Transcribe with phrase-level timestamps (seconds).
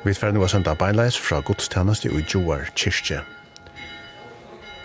[0.00, 3.18] Vi fer nu a senda beinleis fra godstjeneste i Joar Kirche.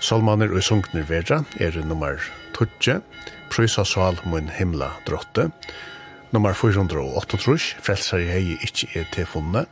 [0.04, 2.20] Solmaner og sunkner vera er nummer
[2.58, 3.00] 12,
[3.48, 5.48] Prysa sval mun himla drotte,
[6.36, 9.64] nummer 438, Frelsar i hei ikkje er til funne,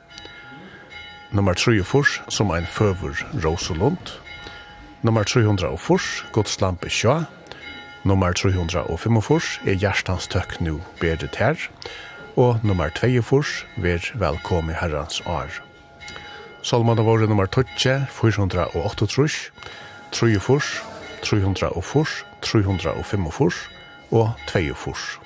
[1.35, 4.15] nummer 34, Som ein føver Rosalund,
[5.03, 7.19] nummer 304, Guds lampe sjå,
[8.05, 14.73] nummer 345, Er hjertans tøkk nu bedet her, nummer og nummer 2 furs ver velkomi
[14.73, 15.49] herrans år.
[16.63, 19.51] Salman av året nummer 12, 408 trus,
[20.11, 20.81] 3 furs,
[21.23, 23.59] 300 og furs, 305 furs
[24.11, 25.19] og 2 furs.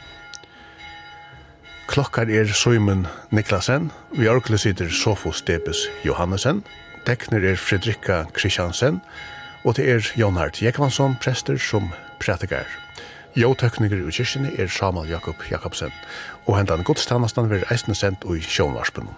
[1.88, 6.64] Klokkar er Søymen Niklasen, vi orkle sitter Sofus Debes Johannesen,
[7.05, 9.00] tekner er Fredrikka Kristiansen,
[9.64, 11.88] og det er Jonhard Jekvansson, prester som
[12.20, 12.87] prætikar.
[13.38, 15.91] Jåtekniker i kyrkjene er Samal Jakob Jakobsen,
[16.50, 19.14] og hentan godstannastan vil eisne sendt ui sjånvarspunnen.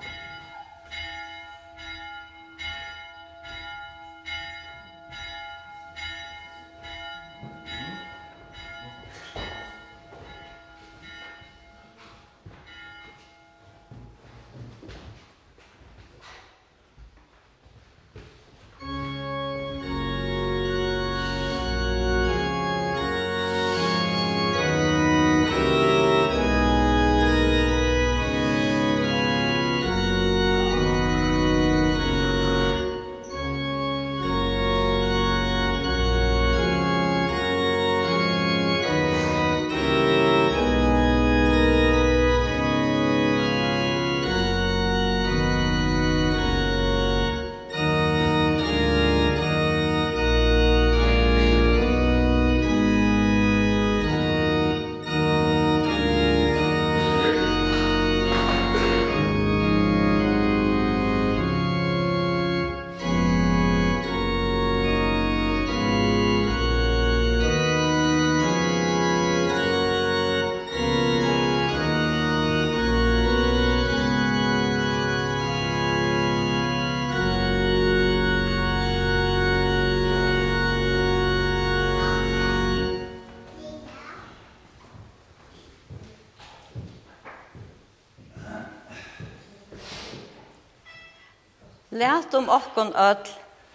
[91.99, 93.27] Læt om okkon öll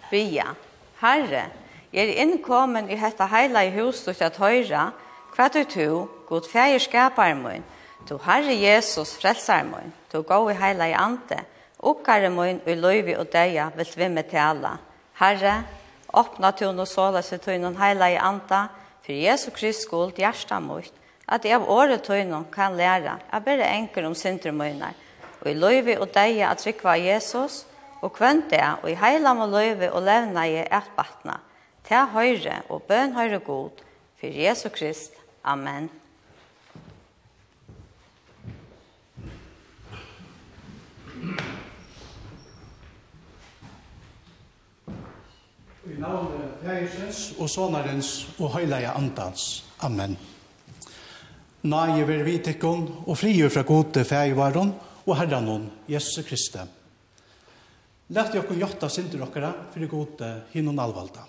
[0.09, 0.55] bia.
[1.01, 1.43] Herre,
[1.93, 4.85] jeg er innkommen i hetta heila i hus du at høyra,
[5.35, 7.61] hva du to, god feir skapar mun,
[8.07, 11.37] to Herre Jesus frelsar mun, to gå i heila i ante,
[11.79, 14.73] okkare mun i løyvi og deia vil svimme til alla.
[15.21, 15.59] Herre,
[16.13, 18.63] åpna to no sola seg tøynon heila i anta,
[19.05, 20.89] for Jesu Krist skuld hjärsta mot,
[21.29, 24.97] at jeg av året tøynon kan læra, jeg bare enker om syndrumøyner,
[25.43, 27.65] og i løyvi og deia at trykva Jesus,
[28.05, 31.39] og kvønt det, og i heila må løyve og levna i et batna,
[31.85, 33.83] til høyre og bøn høyre god,
[34.19, 35.17] for Jesu Krist.
[35.43, 35.89] Amen.
[45.85, 49.65] I navnet Fægisens og Sånarens og Høyleie Antans.
[49.85, 50.17] Amen.
[51.65, 54.73] Nei, vi er vidtikken og frigjør fra gode fægivaren
[55.05, 56.74] og herren Jesus Kristus.
[58.13, 60.21] Lætt jo kun jotta sindur okkara fyrir god
[60.53, 61.25] hinnon alvalda.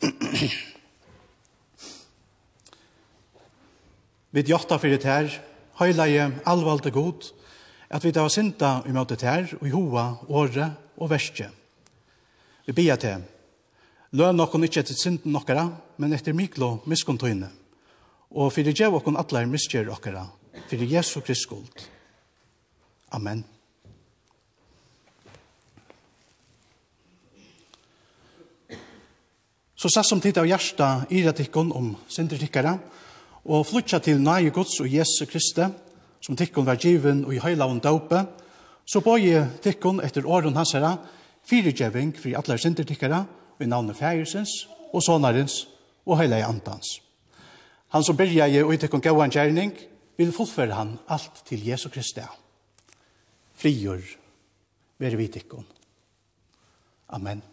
[4.34, 5.28] Vi jotta fyrir tær,
[5.78, 7.28] høylaie alvalda god,
[7.94, 10.66] at vi tar sinda i møte tær, og i hoa, åre
[10.98, 11.46] og verste.
[12.66, 13.22] Vi bia til,
[14.18, 15.68] løn okkun ikkje etter sinden okkara,
[16.02, 17.46] men etter miklo miskuntøyne,
[18.34, 20.26] og fyrir djev okkun atler miskjer okkara,
[20.66, 21.86] fyrir Jesu Krist skuld.
[23.14, 23.53] Amen.
[29.84, 32.78] Så sats som tid av hjärsta i tikkon om synder tikkara,
[33.44, 35.66] og flytja til nage gods og Jesu Kristi,
[36.24, 38.22] som tikkon var given og i høyla og daupe,
[38.88, 40.94] så bøye tikkon etter åren hans herra,
[41.44, 43.26] fyrigjeving for atler synder tikkara,
[43.60, 44.56] i navnet Fægersens
[44.88, 45.66] og Sonarens
[46.06, 47.02] og høyla i Antans.
[47.92, 49.76] Han som byrja i og i tikkon gauan gjerning,
[50.16, 52.24] vil fullføre han alt til Jesu Kristi.
[53.52, 54.00] Frigjør,
[54.96, 55.68] veri vi tikkon.
[57.12, 57.50] Amen.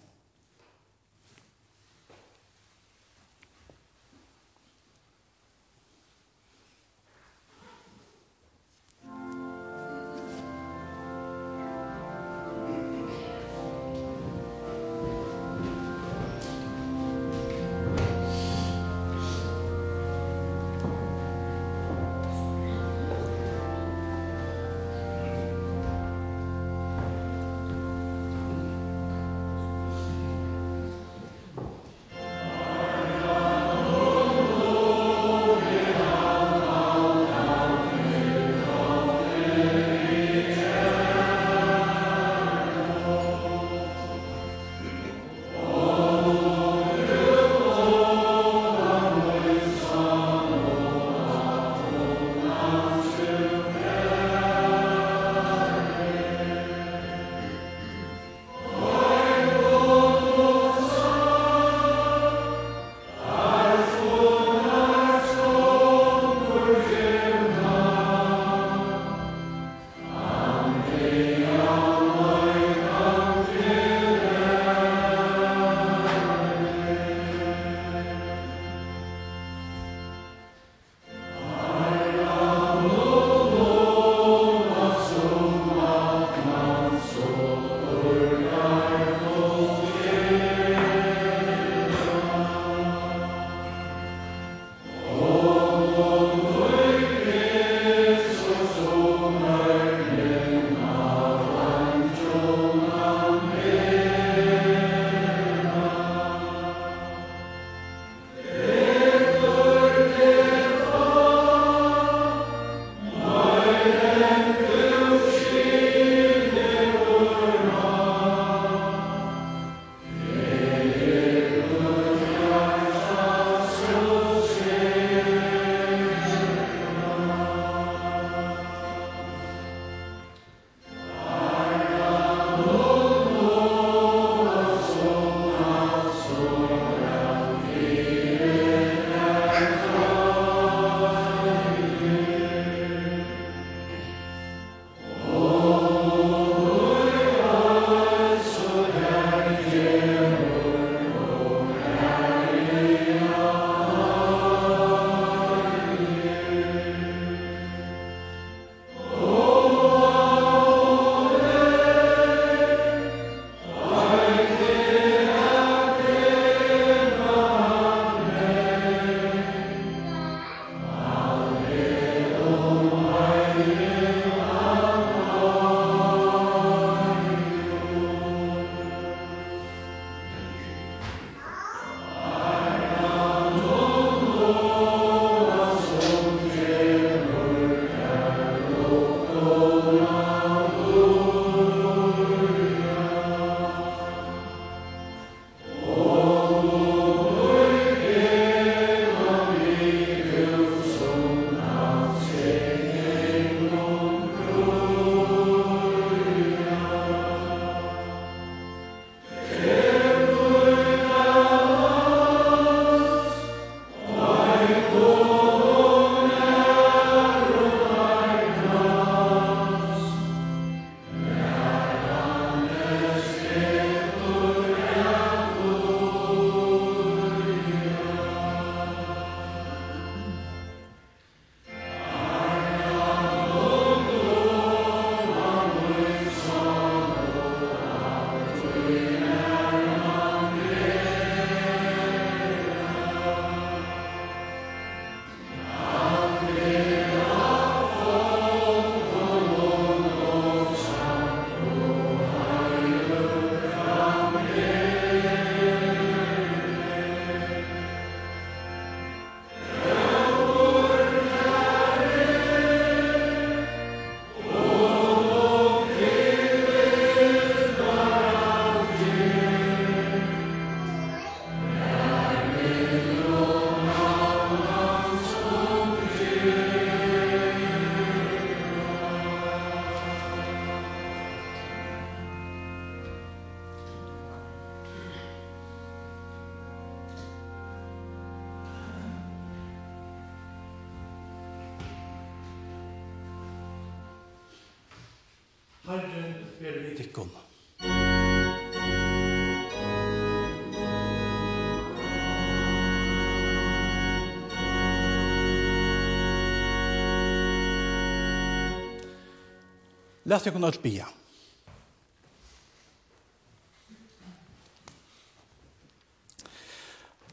[310.31, 311.05] Lætt jeg kunne alt bia.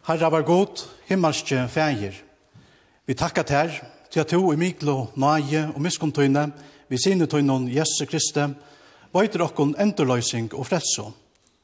[0.09, 2.17] Herre var god, himmelske feir.
[3.07, 3.77] Vi takkar ter,
[4.11, 6.49] til at du i Miklo, nage og Miskuntøyne,
[6.89, 8.49] vi sine tøynon Jesu Kristi,
[9.15, 11.13] veitur okkon endurløysing og fredso.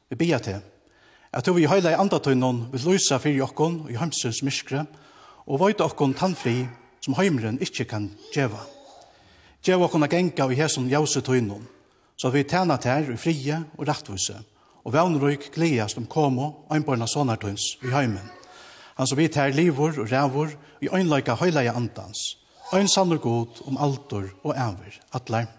[0.09, 0.61] Vi bia til,
[1.33, 4.85] at du i heila i andatøynon vil løysa fyrir okkon i hamsens myskre,
[5.49, 6.61] og veitur okkon tannfri
[7.01, 8.63] som heimren ikkje kan djeva.
[9.65, 11.63] Gjev okon a genga i hesson jause tøynum,
[12.21, 14.35] så vi tæna tær i frie og rettvise,
[14.85, 18.27] og vevnrøyk gledast om komo og einborna sonartøyns i heimen.
[18.99, 20.51] Han som vi tær livor og rævor
[20.85, 22.37] i øynleika høyleia andans,
[22.77, 25.49] øyn sannur god om altor og æver, atler.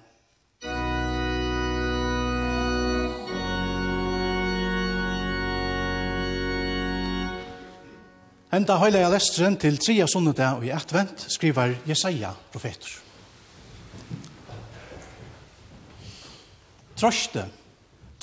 [8.54, 13.05] Henda høyleia lestren til tria sunnudag og i ettvent skriver Jesaja profetur.
[16.96, 17.42] Trøste,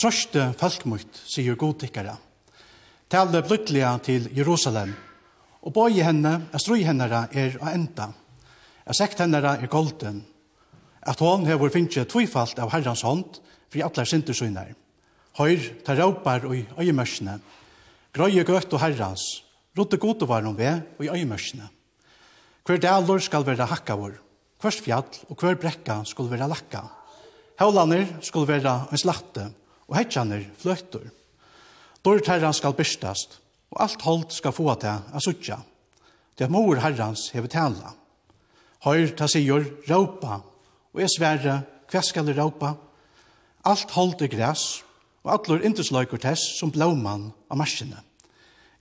[0.01, 2.15] trøste folkmutt, sier godtikkere.
[3.05, 4.95] Tale bluttliga til Jerusalem,
[5.61, 8.07] og bøye henne, at strøy henne er å enda.
[8.87, 10.23] Jeg sekt henne er golden,
[11.05, 13.37] at hon hever finnje tvifalt av herrans hånd,
[13.69, 14.73] fri atler sintersøyner.
[15.37, 17.37] Høyr, ta råpar og i øyemørsene,
[18.13, 19.27] grøye gøtt og herrans,
[19.77, 21.69] rotte gode var hun ved og i øyemørsene.
[22.65, 24.17] Hver dalor skal være hakka vår,
[24.65, 26.87] hver fjall og hver brekka skal være lakka.
[27.59, 29.49] Havlaner skulle være en slakte,
[29.87, 31.05] og hetjaner fløytor.
[32.03, 33.39] Dårlig herran skal byrstast,
[33.71, 35.59] og alt holdt skal få til a suttja.
[36.37, 37.93] Det er mor herrans hever tala.
[38.83, 40.41] Høyr ta sigur råpa,
[40.93, 42.73] og jeg sverre hva skal det råpa?
[43.69, 44.83] Alt holdt er græs,
[45.23, 48.01] og allur indesløyker tess som blåmann av marsjene.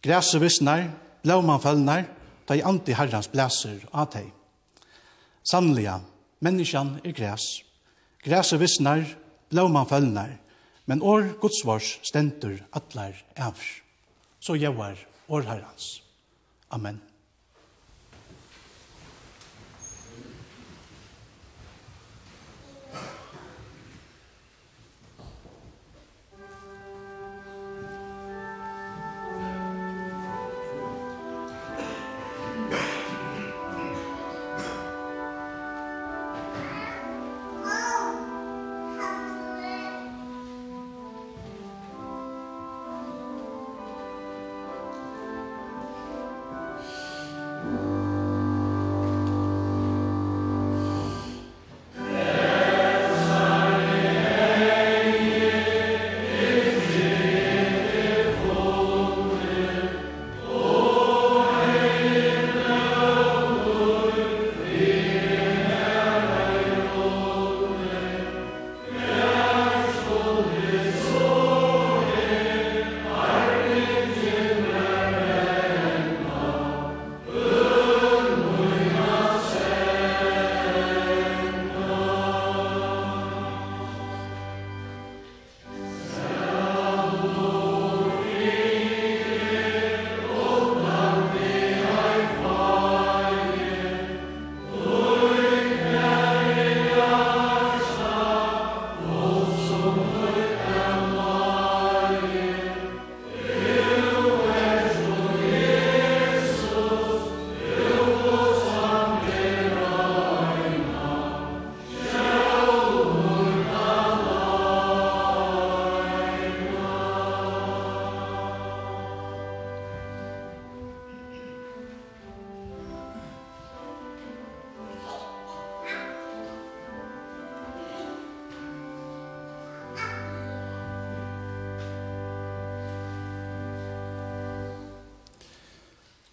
[0.03, 0.89] Græset visnar,
[1.23, 2.09] blåmann fellnar,
[2.49, 4.33] ta i anti herrans blæser av teg.
[5.47, 6.01] Sannliga,
[6.43, 7.63] menneskjan er græs,
[8.23, 9.03] Græse visnar,
[9.51, 10.37] blåman følnar,
[10.87, 13.63] men år godsvars stendur atlar evr.
[14.41, 14.99] Så jævar
[15.29, 16.03] år herrans.
[16.71, 17.01] Amen.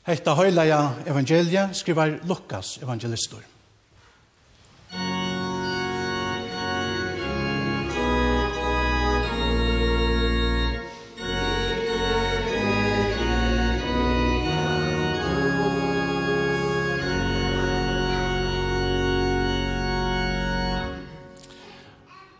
[0.09, 3.43] Hetta høylaja evangelia skrivar Lukas evangelistor.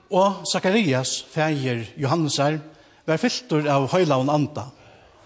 [0.09, 2.57] Og Sakarias, feir Johannesar,
[3.05, 4.71] var fylltur av høylaun anda,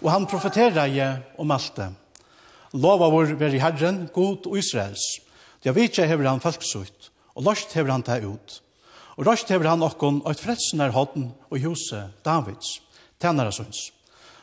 [0.03, 1.93] og han profeterer om alt det
[2.73, 5.03] lova vår veri Herren, god og Israels.
[5.61, 8.59] Det er vitja hever han falksut, og lost hever han ta ut.
[9.17, 12.81] Og lost hever han okkon og et fredsen er hodden og huset Davids,
[13.21, 13.91] tænare søns.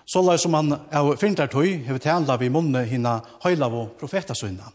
[0.06, 4.70] Så la som han av fyrndar tøy hever tænla vi munne hina høylav og profetasøyna.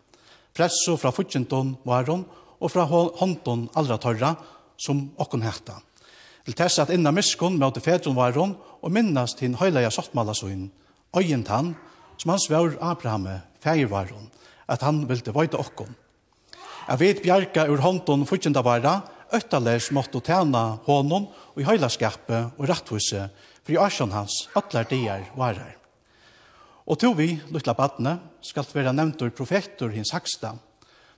[0.56, 2.24] Fredso fra futjenton varon
[2.60, 4.36] og fra håndton allra tørra
[4.78, 5.80] som okkon hekta.
[6.46, 10.70] Til tess at inna miskon møte fedron varon og minnast hin høylaja sottmala søyn,
[11.18, 11.74] øyent han,
[12.18, 13.28] som han svær Abraham
[13.60, 14.30] färgvaron
[14.66, 15.96] att han ville vita okkon.
[16.88, 22.52] Jeg vet bjarga ur hånden fortjenta vara öttalers mått och tjäna honom och i høylaskapet
[22.58, 23.30] och rettvise,
[23.64, 25.78] för i asjon hans allar dier varer.
[26.86, 30.54] Og to vi, luttla badne, skalt vera nevntur profetor hins haksta,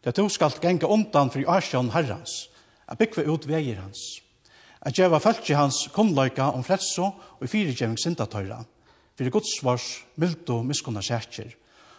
[0.04, 2.48] det to skal genge undan for i asjon herrans,
[2.88, 4.22] a byggva ut veier hans,
[4.80, 8.62] a djeva fæltje hans kunnløyka om fredso og i fyrirgjeving sindatøyra,
[9.18, 11.50] fyrir Guds svars mildt miskunna sækjer.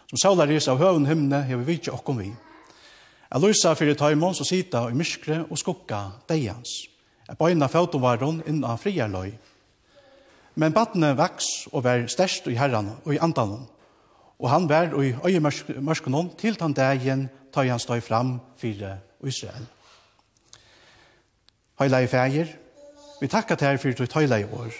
[0.09, 2.31] Som Saula ris av høven himne hever vi okkom vi.
[3.29, 5.99] Jeg lysa fyrir taimon som sita i myskre og skugga
[6.29, 6.87] deians.
[7.27, 9.35] Jeg bøyna fautovaron inn av friarløy.
[10.55, 13.67] Men badne vaks og vær størst i herran og i andanon.
[14.39, 19.67] Og han vær og i øyemørskonon til tan dagen tar han støy fram fyrir Israel.
[21.79, 22.47] Høylei fægir,
[23.21, 24.73] vi takkar til her fyrir i år.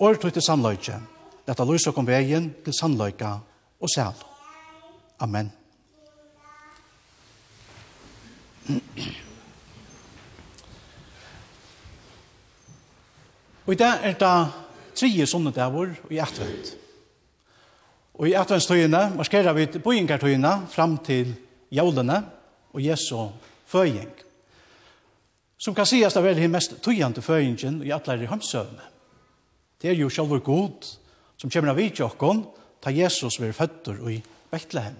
[0.00, 1.13] År tøyte samløytjen.
[1.46, 3.34] Lata lysa kom veien til sannløyka
[3.80, 4.16] og sæl.
[5.20, 5.50] Amen.
[13.66, 14.32] Og i dag er det
[14.96, 16.74] tredje sunnedavur i Atvent.
[18.14, 21.34] Og i Atventstøyene maskerer vi boingartøyene fram til
[21.72, 22.22] jævlene
[22.72, 23.28] og Jesu
[23.66, 24.12] føying.
[25.58, 28.92] Som kan sies det er den mest tøyende føyingen i atler i hamsøvne.
[29.80, 30.84] Det er jo selv god
[31.44, 32.06] som kommer av vidtje
[32.80, 34.14] ta Jesus ved føtter i
[34.48, 34.94] Betlehem.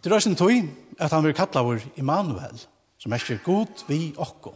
[0.00, 0.54] Det røysen tog
[0.96, 2.56] at han vil kalla vår Immanuel,
[2.96, 4.54] som er god vi okko.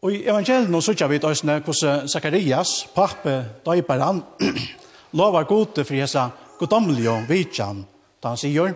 [0.00, 3.34] Og i evangelien nå sykja vi døysene hos Zacharias, pappe,
[3.66, 4.22] døyperan,
[5.18, 7.84] lovar gode for hesa godomlige vidtjan,
[8.22, 8.72] da han sier,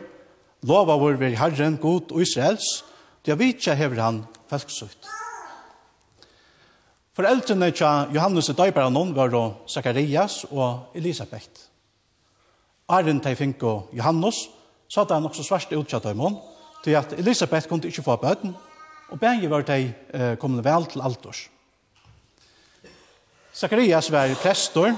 [0.69, 2.83] lovar vår vir herren god og Israels,
[3.25, 5.20] da vidtja hever han felksutt.
[7.21, 9.35] Foreldrene til Johannes og Døybæra noen var
[9.69, 11.67] Zacharias og Elisabeth.
[12.89, 14.39] Arjen til Fink og Johannes
[14.89, 16.39] sa det nok så svært utsatt av mån,
[16.81, 18.55] til at Elisabeth kunne ikke få bøten,
[19.13, 21.43] og begge var de eh, kommende vel til alters.
[23.53, 24.97] Zacharias var prester,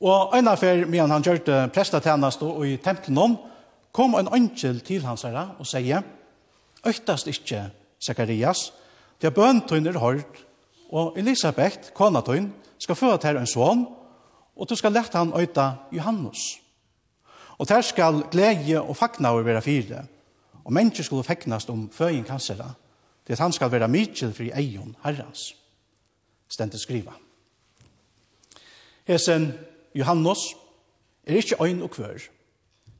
[0.00, 3.38] og en affær medan han gjørte det prestatjeneste og i tempelen
[3.96, 6.04] kom en angel til hans herre og sier,
[6.84, 8.74] «Øktast ikke, Zakarias,
[9.20, 10.44] til bøntøyner hørt,
[10.88, 13.86] og Elisabeth, kona tøyn, skal føre til en son,
[14.56, 16.38] og du skal lette han øyta Johannes.
[17.58, 20.04] Og der skal glede og fagna over være fire,
[20.64, 22.70] og mennesker skulle fagnas om føyen kansera,
[23.26, 25.54] til at han skal være mykjel fri eion herrans.
[26.48, 27.12] Stendet skriva.
[29.04, 29.52] Hesen
[29.94, 30.38] Johannes
[31.26, 32.18] er ikke øyn og kvør,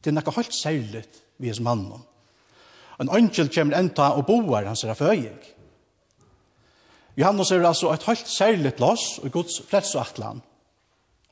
[0.04, 2.04] det er noe helt særligt vi er som mannen.
[3.00, 5.38] En ønskjel kommer enda og boar hans er føying,
[7.18, 10.38] Johannes er altså et helt særligt loss og Guds fredsatlan.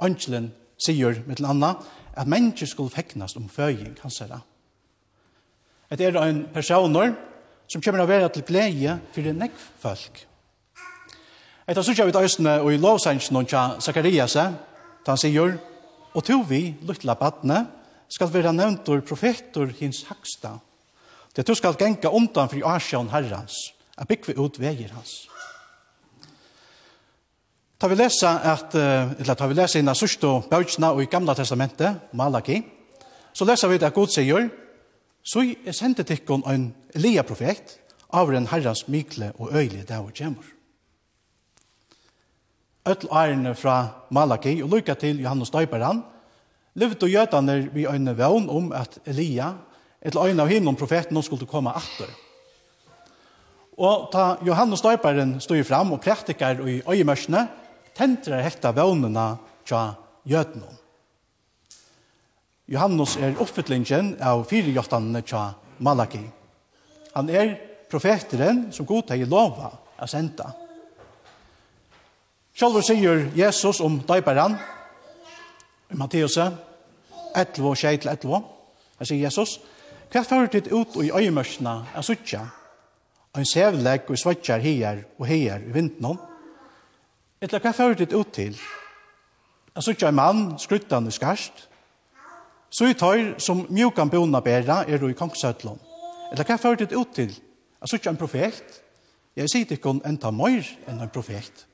[0.02, 0.48] Angelen
[0.82, 1.76] sier med til anna
[2.16, 4.40] at mennesker skulle feknast om føying, han sier det.
[5.94, 7.12] Et er en personer
[7.68, 10.24] som kommer å være til glede for en nekv folk.
[11.68, 15.54] Et av sørger vi til og i lovsengen og tja Zakarias, da han sier,
[16.14, 17.62] og to vi, luttla badne,
[18.08, 20.56] skal være nevntor profetor hins haksta.
[21.36, 25.26] Det du skal genka undan fri asjon herrans, a byggve ut veier hans.
[27.76, 32.08] Tar vi lesa at, eller tar vi lesa innan sørste bøtjene og i gamla testamentet,
[32.16, 32.62] Malaki,
[33.36, 34.48] så lesa vi at Gud sier,
[35.26, 37.74] så er sendet tikkun en Elia profet
[38.16, 40.46] av den herrans mykle og øylige der og kjemur.
[42.86, 46.00] Øtl ærene fra Malaki og lykka til Johannes Døyperan,
[46.80, 49.50] levde og gjøtane vi øyne vevn om at Elia,
[50.00, 52.08] etter øyne av hinnom profeten, skulle komme atter.
[53.76, 57.48] Og ta Johannes Døyperen stod fram og praktikar i øyemørsene,
[57.96, 60.74] tendrar hekta vånena tja jötnum.
[62.66, 66.22] Johannes er oppfyllingen av firejottanene tja Malaki.
[67.14, 67.54] Han er
[67.90, 70.50] profeteren som god teg lova a senda.
[72.56, 74.56] Sjálfur sier Jesus om daiparan
[75.92, 78.42] i Matteus 11 og 11.
[78.98, 79.58] Han sier Jesus,
[80.10, 82.46] Hva fører ditt ut i øyemørsna er suttja?
[83.34, 86.16] Og en sevlegg og svartjar her og her i vinden
[87.36, 88.54] Etla, hva fører ditt ut til?
[89.76, 91.66] Jeg så ikke en mann, skruttan i skarst,
[92.72, 95.82] så i tøyr som mjukan bona bæra er i kongsøtlån.
[96.32, 97.34] Etla, hva fører ditt ut til?
[97.36, 98.80] Jeg så ikke en profet,
[99.36, 101.66] jeg sier ikke hun enda mer enn en profet.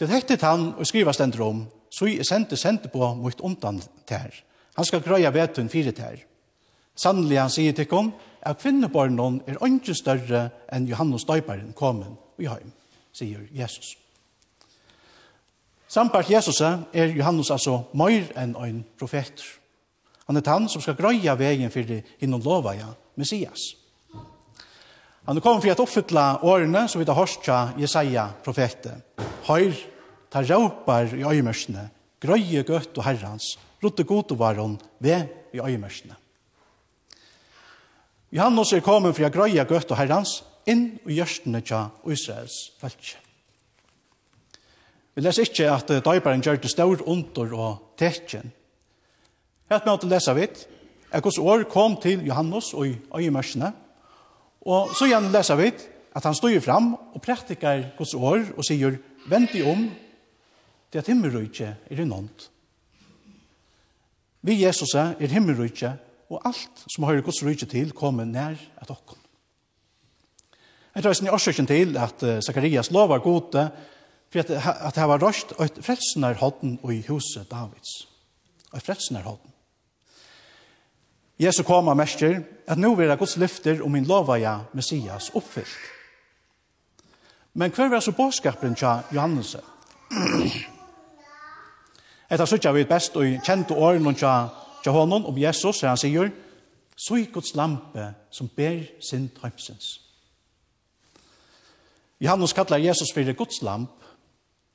[0.00, 4.32] Det hektet han og skriva stendr om, så jeg sendte sendte på mot undan tær.
[4.80, 6.24] Han skal grøya vetun fire tær.
[6.96, 12.48] Sannelig han sier til hun, at kvinnebarnen er ikke større enn Johannes Døyparen kommen i
[12.48, 12.72] heim,
[13.12, 13.98] sier Jesus.
[15.88, 19.40] Sampart Jesus er Johannes altså mer enn en profet.
[20.28, 23.72] Han er han som skal grøya veien det innom lova, ja, Messias.
[25.24, 29.00] Han er kommet for å oppfylle årene som vi har hørt fra Jesaja profetet.
[29.48, 29.76] Høyr,
[30.28, 31.88] ta råpar i øyemørsene,
[32.20, 36.16] grøye gøtt og herrans, rotte god og varon ved i øyemørsene.
[38.32, 43.27] Johannes er kommet for å grøye gøtt og herrans inn i gjørstene til Israels falskje.
[45.18, 48.52] Vi leser ikke at døyberen gjør det større under og tekjen.
[49.66, 50.60] Helt med å lese vidt,
[51.10, 53.72] at hos år kom til Johannes og i øyemørsene,
[54.62, 55.82] og så igjen leser vidt
[56.14, 59.88] at han står fram og praktikar hos år og sier, vent i om,
[60.94, 62.46] det at himmelrøyke er innånd.
[64.46, 65.96] Vi Jesus er himmelrøyke,
[66.30, 69.18] og alt som hører Guds røyke til kommer nær at okken.
[70.94, 73.70] Jeg tror jeg er årsøkken til at Zakarias lovar gode,
[74.30, 78.08] for at, at det var røst et frelsenarhodden i huset Davids.
[78.76, 79.52] Et frelsenarhodden.
[81.38, 85.78] Jesu koma mestjer at nu jeg Guds lyfter om min lovaja Messias oppfyllt.
[87.54, 89.56] Men hver var så båskaperen til Johannes?
[92.30, 94.48] Etter suttja vi best og kjente åren til
[94.84, 96.30] tja honom om Jesus, han sier,
[96.96, 100.00] så i Guds lampe som ber sin tøymsens.
[102.20, 103.90] Johannes kallar Jesus for Guds lamp,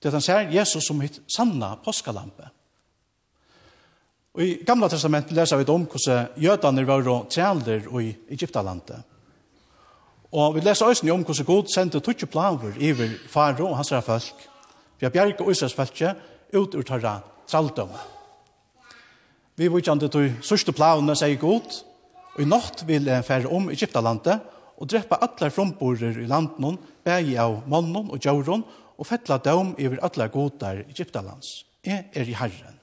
[0.03, 2.49] Det at han ser Jesus som hitt sanna påskalampe.
[4.33, 8.99] Og i gamla testament leser vi om hvordan jødene var og trælder i Egyptalandet.
[10.33, 14.49] Og vi leser også om hvordan Gud sendte tutsje plaver iver faro og hans folk.
[14.99, 16.15] Vi har bjerg og Israels folke
[16.53, 18.01] ut ur tørre tralldømme.
[19.55, 21.83] Vi var kjent til sørste plavene, sier Gud,
[22.33, 24.41] og i natt vil jeg fære om Egyptalandet
[24.81, 28.65] og drepa alle fromborer i landet, bæg av mannen og djøren,
[28.97, 31.63] og fettla døm iver alla godar Egyptalands.
[31.83, 32.79] Jeg er i Herren.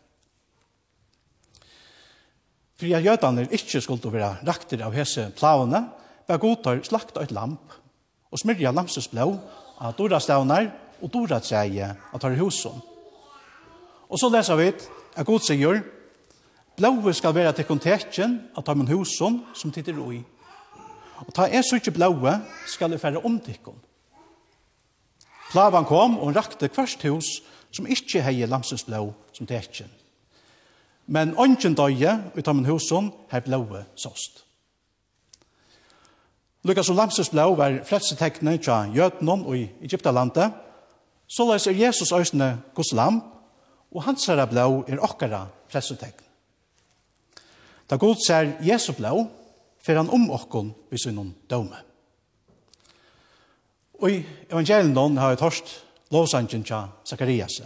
[2.81, 5.83] For jeg jødene ikke skulle være rakter av hese plavene,
[6.29, 7.75] var godar slakta et lamp
[8.31, 9.35] og smyrja lamses blå
[9.81, 10.69] av dora stavnar
[11.01, 12.77] og dora tseie av tar husen.
[14.11, 15.83] Og så leser vi at god sier,
[16.81, 20.23] Blåve skal være til kontekjen av tar husen som titter ui.
[21.27, 23.77] Og ta er så ikke blåve skal det færre omtikken.
[25.51, 27.41] Plavan kom og rakte kvart hus
[27.75, 29.91] som ikkje hei lamsens blå som tekjen.
[31.11, 34.45] Men ongen døye ut av min husen her blåe sost.
[36.63, 40.53] Lukas og lamsens blå var fleste tekne tja jøtnon og i Egyptalandet,
[41.31, 43.23] så løs er Jesus øysene gos lam,
[43.91, 46.27] og hans herre blå er okkara fleste tekne.
[47.91, 49.25] Da god ser Jesu blå,
[49.83, 51.90] fer han om okkon vi sinnen døme.
[54.01, 55.73] Og i evangelien har jeg torst
[56.11, 57.61] lovsangen til Zacharias.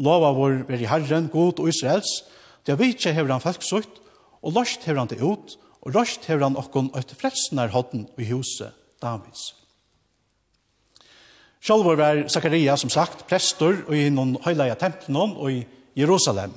[0.00, 2.22] Lova vår veri Herren, God og Israels,
[2.64, 4.00] til vi ikke hever han folksutt,
[4.42, 8.30] og løst hever han det ut, og løst hever han okkon et frelsnar hodden i
[8.30, 9.52] huset Davids.
[11.62, 15.60] Sjálv var Zakaria, som sagt, prestor i noen høyleia templen og i
[15.98, 16.56] Jerusalem.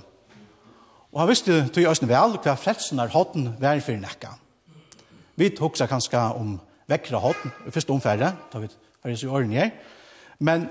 [1.14, 4.32] Og han visste til Østen vel hva frelsenar hodden var for nekka.
[5.36, 6.56] Vi tok seg kanskje om
[6.90, 8.72] vekkra hodden i første omfærre, da vi
[9.06, 9.72] er i åren her.
[10.40, 10.68] Men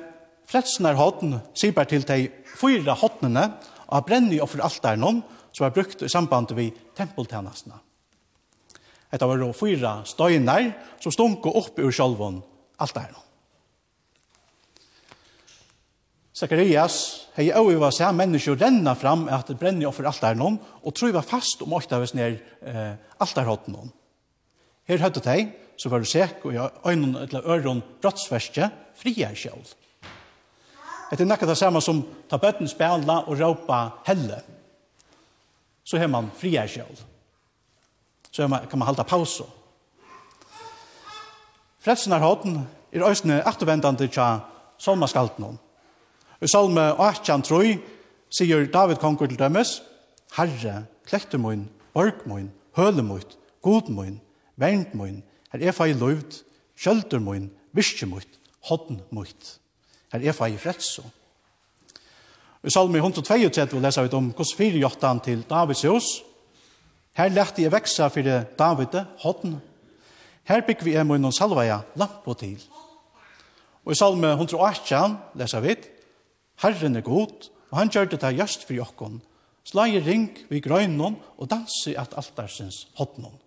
[0.51, 3.49] fletsen er hotten, sier bare til de fyra hotnene
[3.89, 5.23] av brenni og for alt er noen,
[5.55, 7.79] som er brukt i samband med tempeltjenestene.
[9.15, 12.41] Etter var det fyra støyner som stunko opp ur sjolvån
[12.83, 13.21] alt er noen.
[16.35, 16.97] Zacharias
[17.37, 20.59] hei au i var seg mennesker renna fram at det brenner offer alt er noen,
[20.83, 23.93] og tror var fast om åkta hvis ned eh, alt noen.
[24.91, 25.41] Her høttet hei,
[25.77, 29.65] så var du sek og i øynene eller øron brottsverste frier sjøl.
[31.11, 34.41] Det er nekka det samme som ta bøtten spela og råpa helle.
[35.85, 36.97] Så har man frier sjøl.
[38.31, 39.47] Så man, kan man halda pauser.
[41.85, 44.41] Fredsen er hånden er øyne ettervendende tja
[44.79, 45.59] salmaskalten.
[46.41, 47.77] I salme 18 troi
[48.31, 49.83] sier David konkur til dømes,
[50.37, 53.23] Herre, klekter min, borg min, høle min,
[53.63, 54.21] god min,
[54.57, 55.23] vernt min,
[55.55, 56.41] Her er fei løyvd,
[56.83, 59.53] kjølter mun, virkje mutt, hodden mutt.
[60.11, 61.05] Her er fei fredso.
[62.65, 66.09] I salmi 132 leser vi om hos firjottan til Davids hus.
[67.15, 69.61] Her lærte jeg veksa fyrir David, hodden.
[70.43, 72.59] Her bygg vi er mun og salvaja lampo til.
[73.85, 75.77] Og i salmi 118 leser vi
[76.65, 79.23] Herren er god, og han gjør det til just for jokken.
[79.65, 83.44] Slager ring vi grøynon og danse at altarsens hodnon.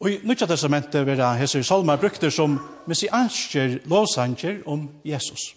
[0.00, 2.54] Og i Nutja testamentet vil hese salmer brukte som
[2.88, 5.50] messiansker lovsanger om Jesus.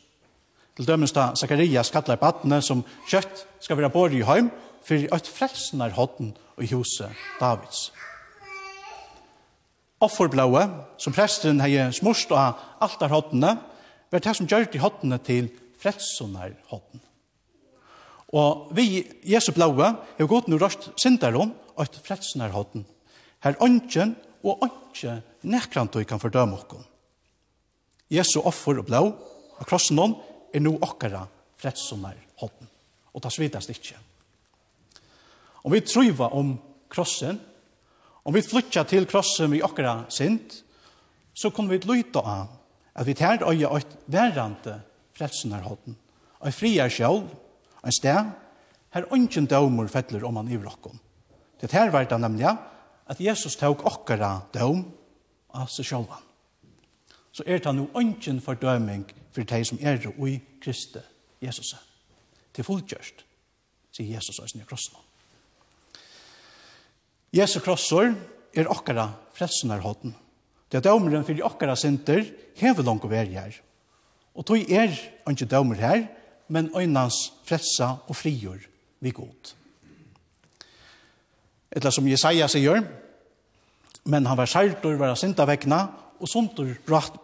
[0.75, 4.49] Til dømes da Zakarias kallar badne som kjøtt skal være båret i heim
[4.83, 7.93] for at frelsenar hodden og i huset Davids.
[10.03, 10.65] Offerblåa,
[10.99, 13.53] som presten hei smurst av altarhoddene,
[14.11, 15.47] var det som gjør de hoddene til
[15.79, 16.99] frelsonarhodden.
[18.33, 22.85] Og vi, Jesu blåa, har gått nu røst sindarom og et hotten.
[23.43, 26.89] Her ånden og ikke nekrant kan fordøme oss.
[28.13, 29.03] Jesu offer og blå,
[29.57, 30.17] av krossen hon,
[30.53, 31.23] er nå okkara
[31.57, 32.67] fredssonar hodden,
[33.13, 33.97] og ta svitast ikkje.
[35.63, 36.53] Om vi truva om
[36.91, 37.39] krossen,
[38.23, 40.59] om vi flytja til krossen vi okkara sint,
[41.33, 42.51] så kommer vi lyta av
[42.93, 44.77] at vi tær øya eit verrande
[45.17, 45.95] frelsenar hodden,
[46.43, 48.29] eit sjål, og en sted,
[48.93, 50.99] her ungen dømer fettler om han i vrokken.
[51.59, 52.51] Det her var det nemlig,
[53.07, 54.83] at Jesus tok okkara døm
[55.53, 56.21] av seg sjálvan.
[57.33, 61.01] Så er det nu ønsken fordøming for de som er i Kristi
[61.41, 61.73] Jesus.
[62.53, 63.23] Til fullkjørst,
[63.91, 64.95] sier Jesus og sin krossen.
[67.33, 68.13] Jesu krossor
[68.53, 70.13] er okkara frelsenarhånden.
[70.69, 72.21] Det er dømeren for okkara synder
[72.57, 73.57] hever langt å være her.
[74.37, 74.93] Og tog er
[75.29, 76.05] ikke dømer her,
[76.47, 78.61] men øynans frelsa og frigjør
[79.01, 79.55] vi godt
[81.73, 82.83] eller som Jesaja sier,
[84.05, 85.81] men han var særtor, var sinta vekna,
[86.19, 86.69] og somtor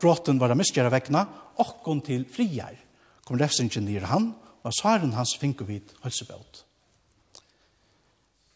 [0.01, 1.25] bråten var miskjæra vekna,
[1.59, 2.75] okkon til friar,
[3.27, 4.31] kom refsingen nir han,
[4.63, 6.63] og svaren hans finko vid hølsebøt.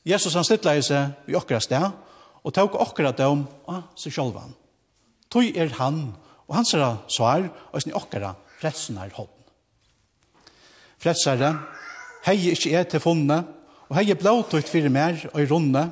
[0.04, 1.86] Jesus han stittla seg i okkara sted,
[2.44, 4.52] og tok okkara døm av seg sjolvan.
[5.32, 6.10] Tøy er han,
[6.48, 9.32] og hans er svar, og sin okkara frelsen er hånd.
[11.04, 11.54] Frelsere,
[12.28, 13.48] hei ikkje er til funnet,
[13.94, 15.84] og hei blått ut fyrir mer og i runde,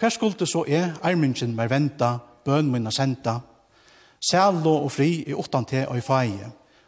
[0.00, 3.34] hver skulde så er armingen mer venta, bøn minna senta,
[4.16, 6.46] sælo og fri i åttan til og i feie,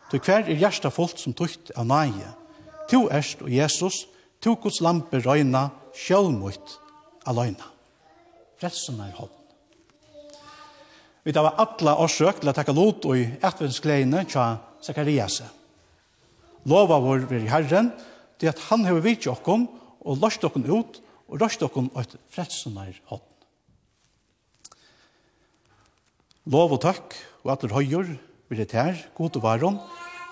[0.08, 2.30] til hver er hjersta folk som tukt av nage,
[2.88, 4.06] to erst og Jesus,
[4.40, 6.78] to gods lampe røyna, sjølmutt
[7.28, 7.68] aløyna.
[8.56, 9.36] Fredsen er hånd.
[11.22, 14.48] Vi tar alla årsøk til å takke lot og i etvenskleiene tja
[14.80, 15.42] Zakarias.
[16.64, 17.92] Lova vår vir Herren,
[18.40, 19.68] det at han hever vidt jokkom,
[20.02, 23.28] og løst dere ut, og løst dere et frelsenær hånd.
[26.52, 28.14] Lov og takk, og atler høyer,
[28.50, 29.78] vil det her, god og varon,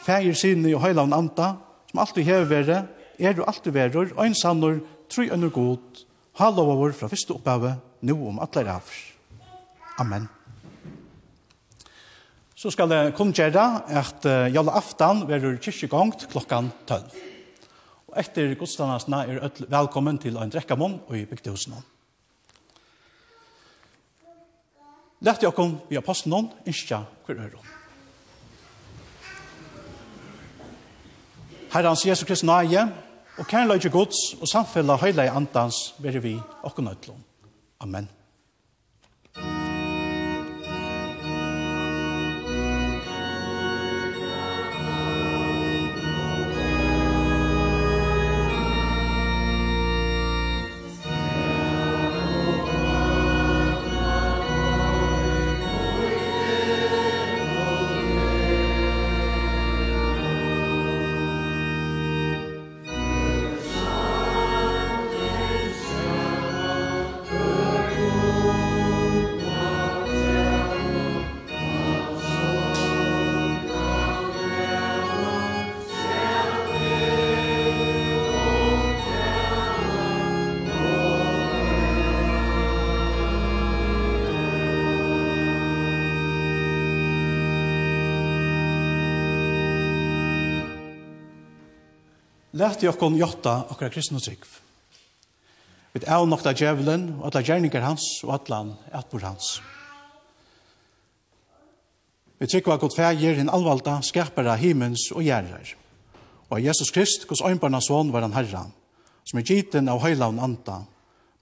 [0.04, 1.54] feir sinne og heilavn anta,
[1.90, 2.80] som alltid hever være,
[3.20, 4.80] er du alltid verur, og en sannur,
[5.10, 6.02] tru under god,
[6.40, 9.00] ha lov vår fra første oppgave, nå om atler avr.
[10.00, 10.28] Amen.
[12.56, 17.06] Så skal jeg kunngjøre at uh, jalla aftan verur kyrkjegongt klokkan 12.
[18.10, 21.78] Og etter godstandasene er ødel velkommen til en drekkamon og i bygdehusene.
[25.20, 27.66] Lætt jeg kom vi apostelen, innskja hver øron.
[31.70, 32.88] Herrens Jesus Kristus nage,
[33.38, 37.22] og kærløyde gods og samfellet høyla i andans, være vi og nødlom.
[37.80, 38.08] Amen.
[92.60, 94.42] Læti okkon jotta okkar kristna trygg.
[95.94, 99.62] Vi er nok da djevelen og alla gjerninger hans og allan atbor hans.
[102.36, 105.72] Vi trygg var god fægir en alvalda skapara himens og gjerrar.
[106.50, 108.66] Og Jesus Krist, gos øynbarna son var han herra,
[109.24, 110.82] som er giten av høylaun anda,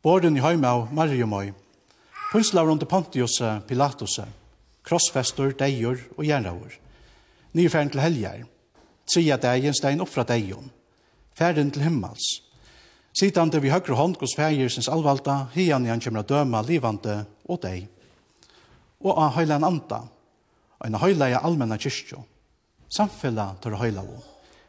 [0.02, 1.52] borden i høyma av Mariumøy,
[2.31, 4.20] Pulslaur under Pontius Pilatus,
[4.85, 6.78] krossfester, deir og jernraur.
[7.52, 8.42] Nyferden til helger,
[9.09, 10.68] tria degen stein oppfra deion,
[11.38, 12.27] färden til himmels.
[13.18, 17.62] Sitande vi høyre hånd hos färgersens allvalda, hian i han kommer å døme livande og
[17.62, 17.87] deg.
[19.03, 20.03] Og av høyla en anda,
[20.85, 22.22] en høyla i allmenna kyrkjo,
[22.90, 24.22] samfella tar høyla og,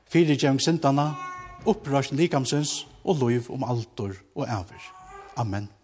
[0.09, 1.11] fyrir gjeving sindana,
[2.11, 4.81] likamsins og loiv om altor og æver.
[5.37, 5.78] Amen.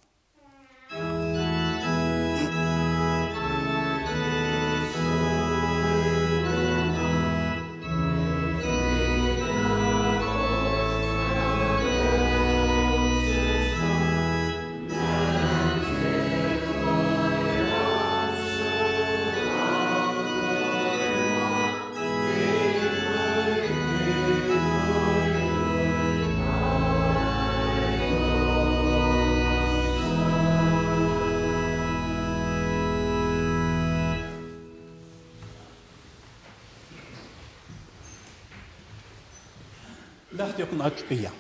[40.86, 41.32] öll bia.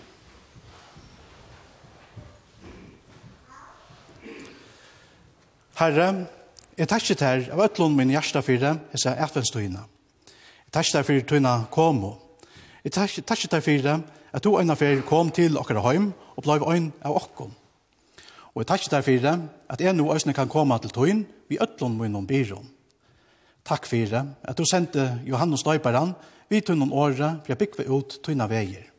[5.75, 6.27] Herre,
[6.77, 9.83] jeg takkje til av öllun min hjärsta fyrir, jeg sier etvenstøyna.
[10.65, 12.15] Jeg takkje til fyrir tøyna komo.
[12.83, 13.99] Jeg takkje til fyrir
[14.33, 17.51] at du øyna fyrir kom til okkara heim og blei øyn av okkom.
[18.55, 21.99] Og jeg takkje til fyrir at jeg nu òsne kan koma til tøyn vi öllun
[21.99, 22.71] min om byrån.
[23.65, 26.15] Takk fyrir at du sendte Johannes Døyparan
[26.49, 28.94] vi tunnon året for jeg byggve ut tunna veier.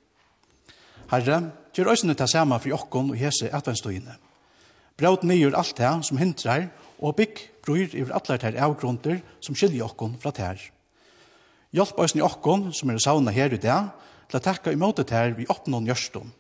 [1.11, 4.17] Herre, gjør øsene ta samme for jokken og hese adventstøyene.
[4.97, 9.83] Braut nyer alt det som hindrar, og bygg bryr i alle ter avgrunter som skiljer
[9.83, 10.61] jokken fra ter.
[11.77, 13.93] Hjelp øsene jokken som er sauna her i dag,
[14.27, 16.33] til å takke imot det her vi oppnån gjørstum.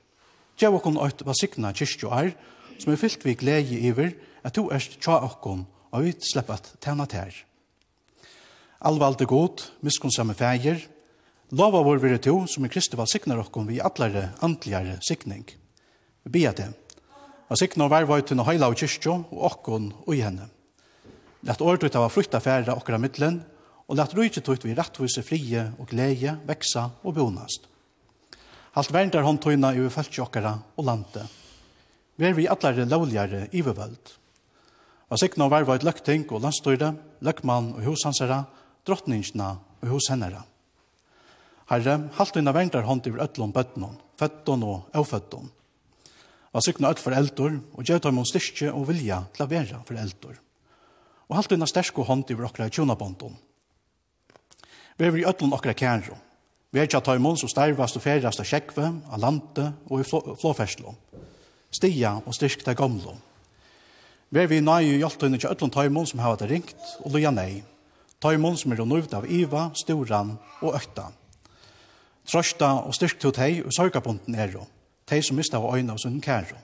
[0.56, 2.32] Gjør jokken øyt hva sikna kyrkjo er,
[2.80, 6.72] som er fyllt vi glede iver at du erst tja jokken, og vi slipper at
[6.80, 7.36] tjene ter.
[8.80, 10.80] Alvalde god, miskunnsamme feir,
[11.54, 15.44] Lova vår vire to, som i Kristi var siknar okkom vi atlare antligare sikning.
[16.24, 16.72] Vi bia det.
[17.46, 20.48] Og sikna og vervøyten og heila og kyrkjo og okkon og i henne.
[21.46, 23.44] Lett året ut av frukta færa okkara middelen,
[23.86, 27.70] og lett rujtje ut vi rettvise frie og gleie, veksa og bonast.
[28.74, 31.28] Halt verndar håndtøyna i ufeltje okkara og lande.
[32.18, 34.16] Vi er vi atlare lovligare ivevöld.
[35.14, 36.90] Og sikna og vervøyt løkting og landstøyre,
[37.22, 38.42] løkman og hoshansere,
[38.82, 39.54] drottningsna
[39.84, 40.42] og hos hennere.
[41.66, 45.48] Herre, halt dina vengtar hånd til ötlån bøttenon, føtton og avføtton.
[46.54, 49.80] Og sykna ut for eldor, og gjør dem om styrke og vilja til å være
[49.88, 50.38] for eldor.
[51.26, 53.34] Og halt dina sterske hånd over okra tjonabondon.
[54.96, 56.14] Vi er i ötlån okra kæro.
[56.70, 60.06] Vi er ikke at taimon som stervast og ferast av kjekve, av lande og i
[60.06, 60.94] flåferslå.
[61.74, 63.18] Stia og styrk til gamlo.
[64.30, 67.34] Vi er vi nøy i hjelptøyne i ötlån taimon som har vært ringt, og loja
[67.34, 67.64] nei.
[68.22, 71.10] Taimon som er nøyvd av iva, storan og økta.
[72.26, 74.64] Trøsta og styrk til teg og sørgabunden er jo.
[75.06, 76.58] Teg som mistet av øynene og sunn kære.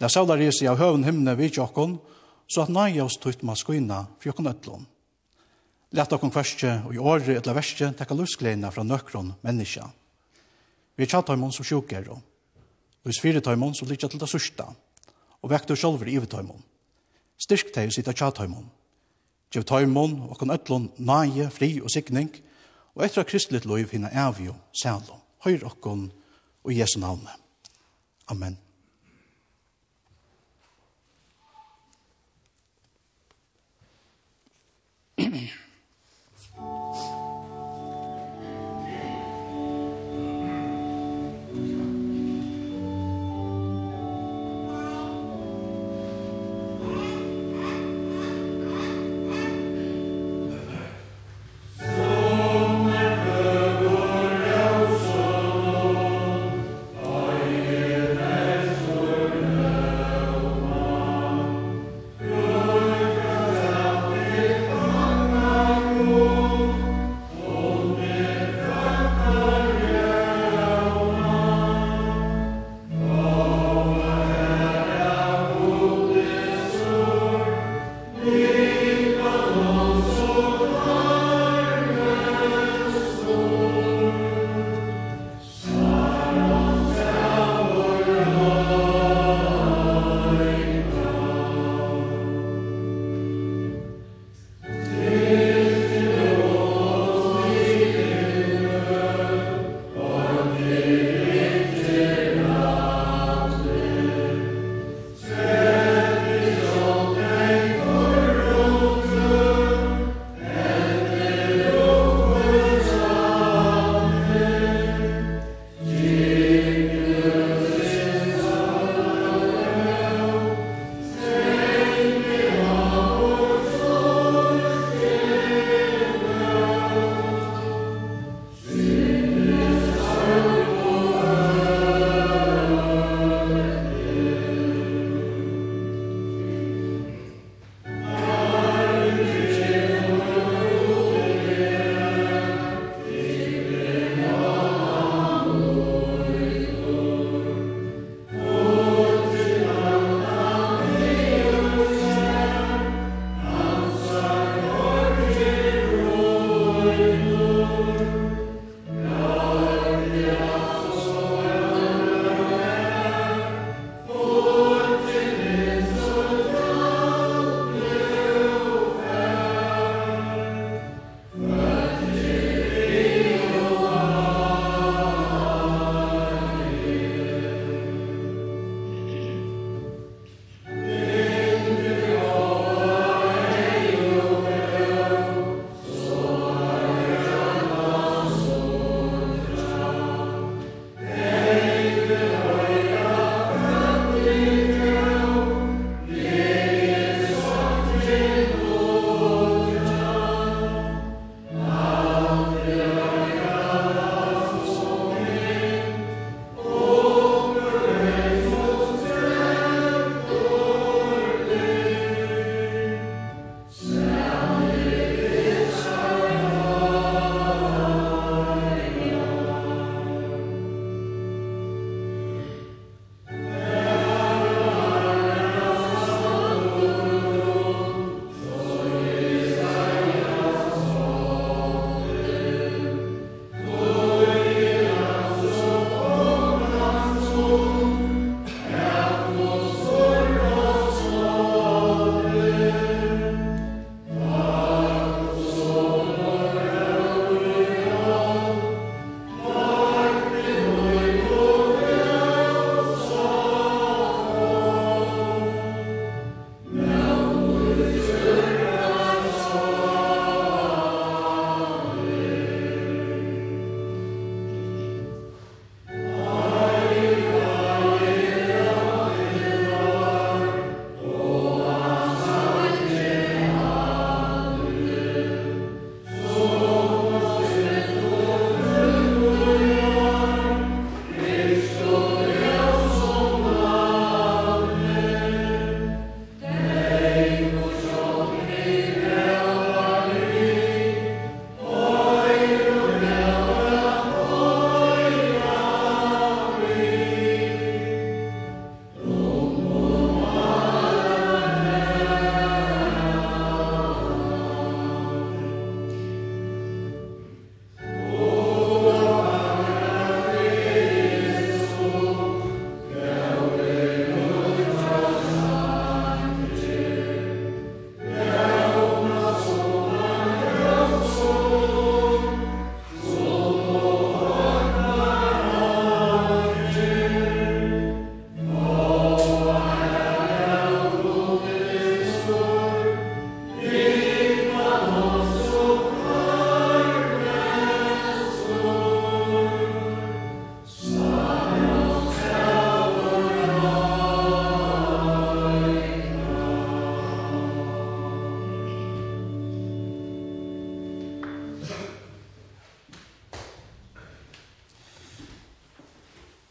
[0.00, 1.96] Da sauda risi av høven himmene vid jokken,
[2.50, 4.86] så at nøye oss tutt ma for jokken øtlån.
[5.92, 9.90] Lætt okkon kvarskje og i året etter verste tekka lusgleina fra nøkron menneska.
[10.96, 12.20] Vi tja tøymon som sjuker og
[13.04, 14.64] vi sfyrir tøymon som litja til det sørste.
[15.42, 16.62] og vekter sjølver i tøymon.
[17.38, 18.70] Styrk teg og sita tja tøymon.
[19.50, 22.28] Gjev tøymon og kon øtlån nøye, fri og sikning–
[22.94, 26.10] og etter kristelig lov hinna avgjå, sælo, høyr okkon
[26.64, 27.30] og Jesu navne.
[28.28, 28.58] Amen.
[35.18, 35.48] Amen.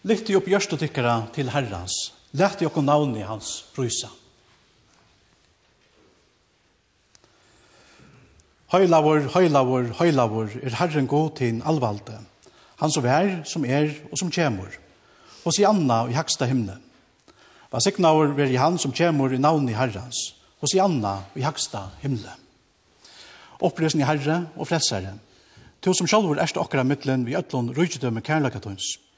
[0.10, 1.94] lyfti opp gjørstotykkara til Herrans.
[2.34, 4.10] Lætti navn i hans prysa.
[8.70, 12.20] Høylavur, høylavur, høylavur er Herren god til alvalde.
[12.80, 14.70] Han som er, som er og som kjemur.
[15.46, 16.78] Og si anna i haksta himne.
[17.72, 20.36] Va signaur veri han som kjemur i navni Herrans.
[20.62, 22.34] Og si anna i haksta himne.
[23.62, 25.18] i Herre og frelsere.
[25.82, 29.09] Tu som sjálfur erst okkara mittlen vi öllun rujtidømme kærlakatons.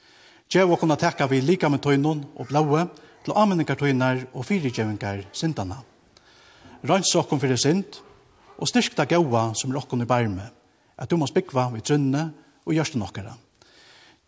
[0.52, 2.82] Gjev og kunne tekka vi lika med tøynun og blaue
[3.24, 5.78] til avmenningar tøynar og fyrirgjevingar syndana.
[6.84, 7.96] Rans okkom fyrir synd
[8.58, 10.50] og styrkta gaua som er okkom i bærme,
[10.98, 12.26] at du må spikva vi trunne
[12.66, 13.32] og gjørste nokkara.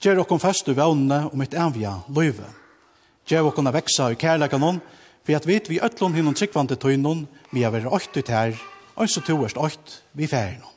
[0.01, 2.49] Gjev okkom fast i vannene om mitt envia løyve.
[3.29, 4.81] Gjev okkom a veksa i kærleikanon,
[5.25, 8.57] for at vit vi ötlun hinnom tryggvande tøynun vi har vært åkt ut her,
[8.97, 10.74] og så toerst åkt vi færinum.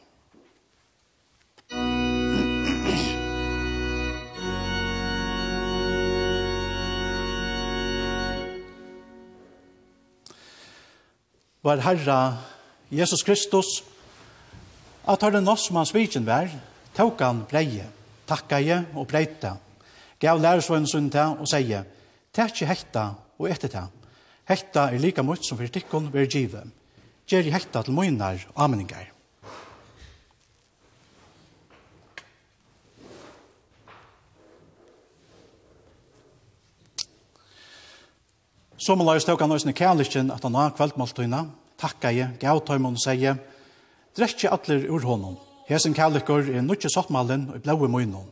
[11.67, 12.37] var Herra
[12.89, 13.83] Jesus Kristus,
[15.03, 16.47] at har det nå som hans viken vær,
[16.95, 17.83] tok han breie,
[18.27, 19.57] takka je og breita,
[20.19, 21.83] gav lærersvønnen sunn til og sier,
[22.31, 23.03] «Tek ikke hekta
[23.39, 23.91] og etter til.
[24.47, 26.63] Hekta er like mye som for tikkun vil give.
[27.27, 29.16] Gjer i hekta til møynar og ameningar.»
[38.77, 41.47] Som Allah stod han nøysene kærlikken at han har kveldmåltøyna,
[41.81, 43.39] takka jeg, gav tøymon og sier,
[44.13, 45.37] drekkje atler ur honom.
[45.65, 48.27] Hesen kærlikker er nødje sottmalen og blaue møynon,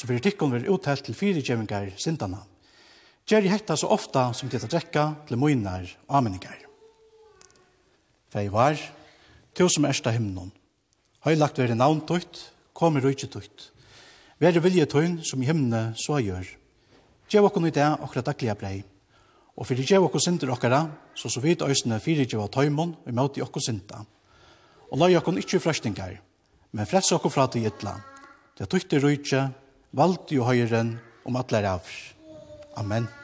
[0.00, 2.40] så fyrir tikkun vil uttelt til fire gjevingar sindana.
[3.28, 6.56] Gjerri hekta så ofta som tida drekka til møynar og ameningar.
[8.32, 8.80] Fei var,
[9.52, 10.54] til som ersta himnon,
[11.28, 12.40] høylagt veri navn tøyt,
[12.72, 13.68] kommer rujtje tøyt.
[14.40, 16.48] Veri vilje tøyn som i himne så gjør.
[17.28, 18.80] Gjev okkur i det okra daglige brei,
[19.56, 23.42] Og fyrir djeva okkur synder okkara, så så vidt øysene fyrir djeva tøymon vi møte
[23.44, 24.04] okkur sinda.
[24.90, 26.18] Og lai okkur ikkje frøstingar,
[26.72, 27.98] men frets okkur fra til ytla.
[28.58, 29.48] Det tøytte rujtje,
[29.92, 30.96] valdi jo høyren
[31.28, 31.98] om atler avr.
[32.80, 33.21] Amen.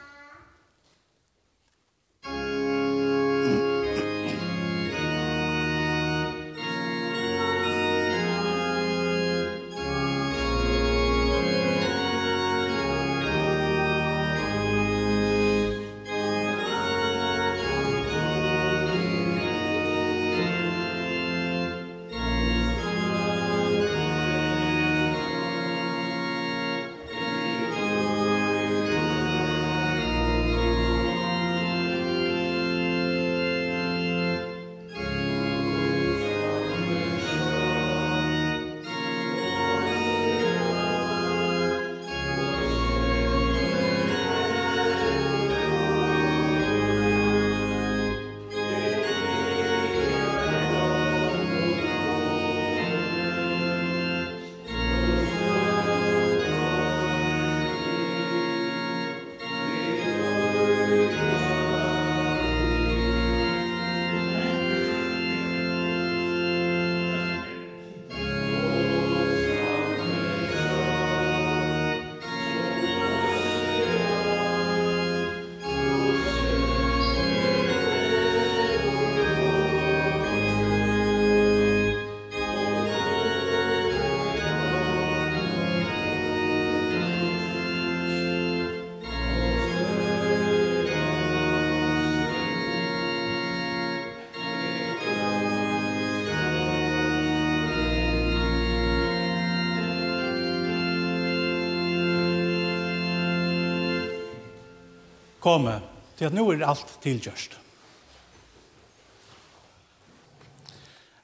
[105.39, 105.81] komme
[106.17, 107.59] til at nå er alt tilgjørst.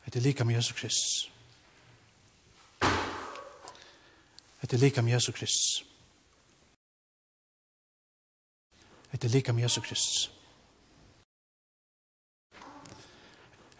[0.06, 1.32] Det er lika med Jesus Kristus.
[4.62, 5.86] Det er lika med Jesus Kristus.
[9.12, 10.32] Det er lika med Jesus Kristus.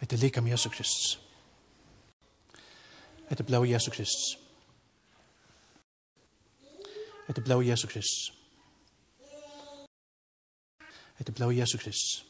[0.00, 1.20] Det er lika med Jesus Kristus.
[3.28, 4.38] Det er blå Jesus Kristus.
[7.26, 8.35] Det er blå Jesus Kristus
[11.20, 12.22] etter blå Jesu Krist.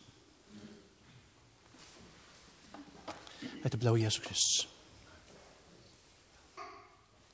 [3.65, 4.67] Etter blå Jesu Krist.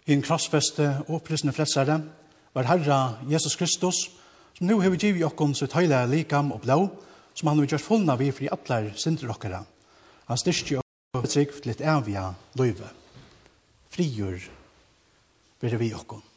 [0.07, 2.01] I en krossfeste og opplysende fredsere
[2.55, 2.99] var Herra
[3.31, 4.09] Jesus Kristus,
[4.59, 6.79] som nu hever givet okkon sitt høyla likam og blå,
[7.35, 9.63] som han har gjort fullna vi fri atler sindre okkara.
[10.29, 12.27] Han styrste og betrygg litt evige
[12.59, 12.91] løyve.
[13.93, 14.51] Frigjør
[15.63, 16.32] vil vi okkon.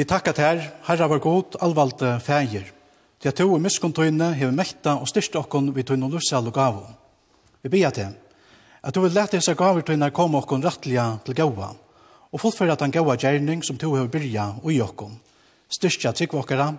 [0.00, 2.62] Vi takkar til herra var god, allvalde fægir.
[3.20, 6.14] Til at to i miskuntøyne hever mekta og styrst okkon vi tøyne og
[6.46, 6.86] og gavo.
[7.62, 8.16] Vi bia til
[8.82, 11.74] at du vil lete disse gaver tøyne komme okkon rattliga til gaua
[12.32, 15.20] og fullføre at han gaua gjerning som to hever byrja og i okkon.
[15.68, 16.72] Styrstja trygg okkara,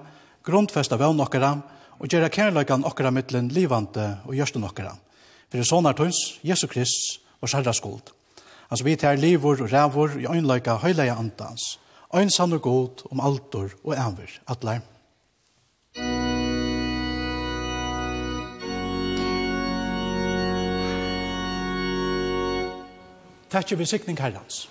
[0.43, 1.61] grundfesta vevn okkara
[1.99, 4.95] og gjerra kærløykan okkara mittlen livante og gjørsten okkara.
[5.51, 8.09] Fyrir sånne tøyns, Jesu Krist og skuld.
[8.72, 11.78] Altså vi tar livor og rævor i øynløyka høyleia antans
[12.16, 14.80] øynsan og god om altor og enver atler.
[23.51, 24.70] Takk vi sikning herrens.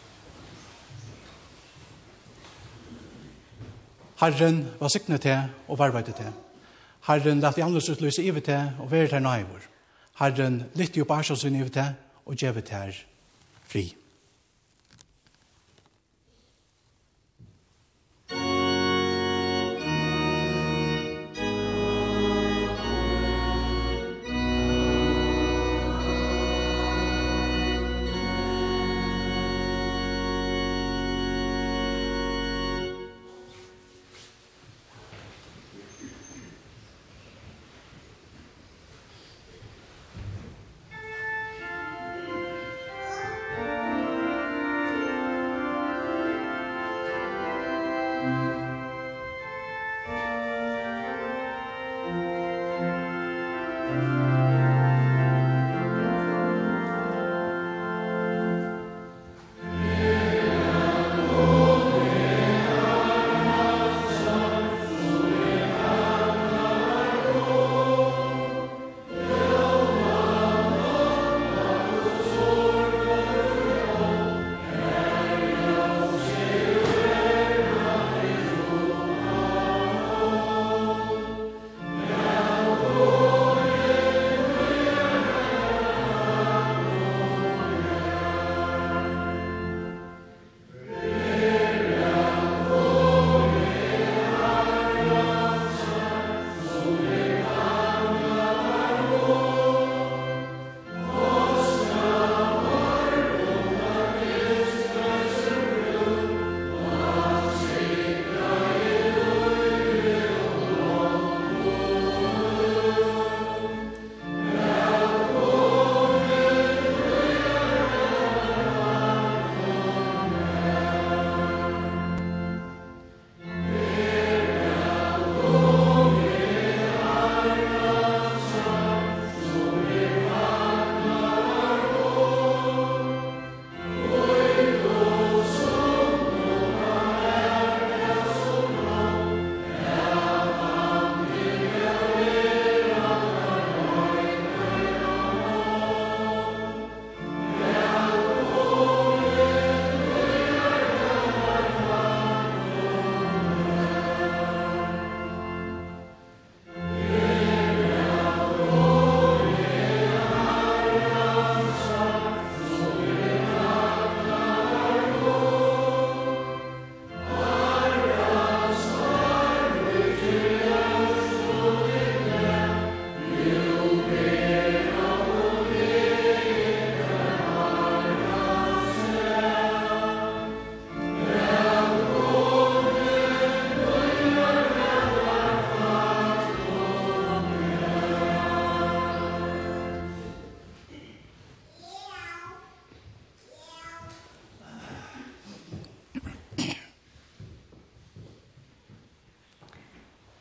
[4.21, 6.33] Herren var sikne til og varvete til.
[7.07, 9.65] Herren lette i andres utløse ivet til og være til nøyvor.
[10.21, 11.93] Herren lytte jo på ærsjåsyn ivet til
[12.27, 12.97] og gjevet til
[13.69, 14.00] fri.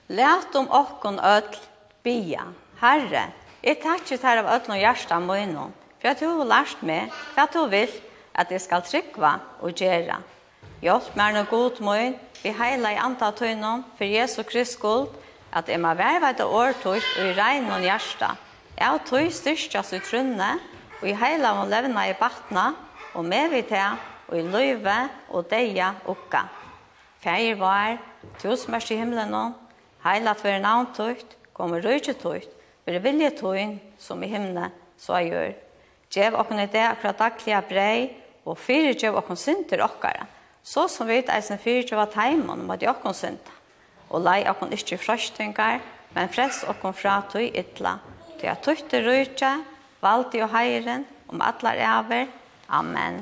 [0.09, 1.57] Læt om okkon öll
[2.03, 2.47] bia.
[2.81, 3.27] Herre,
[3.61, 7.45] jeg takkje her av öll og hjärsta møynon, for at du har lært meg hva
[7.53, 7.93] du vil
[8.33, 10.17] at jeg skal trykva og gjera.
[10.81, 15.13] Hjelp meg no god møyn, vi heila i anta tøynon, for Jesu Krist skuld,
[15.53, 18.33] at jeg må være et årtøy og i regn og hjärsta.
[18.79, 20.51] Jeg har tøy styrstjas i trunne,
[21.03, 22.71] og i heila må levna i batna,
[23.13, 24.99] og med vi til, og i løyve
[25.29, 26.47] og deia ukka.
[27.21, 27.99] Feir var,
[28.41, 29.35] tusen mersi himmelen
[30.09, 32.49] heilat være navn tøyt, kom i røyke tøyt,
[32.87, 35.53] være vilje tøyn, som i himne, så jeg gjør.
[36.09, 38.09] Gjev okken i det akkurat daglige brei,
[38.45, 40.25] og fyrir gjev okken synder okkara,
[40.63, 43.55] så som vi eisen fyrir gjev at heimann om at jokken synda.
[44.09, 45.83] Og lei okken ikke frøstingar,
[46.15, 47.99] men frels okken fra tøy ytla,
[48.39, 49.51] til at tøyte røyke,
[50.01, 52.31] valgte jo heiren, om atlar æver.
[52.69, 53.21] Amen.